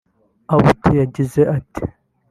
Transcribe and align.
Abdul 0.55 0.91
yagize 1.01 1.41
ati 1.57 1.83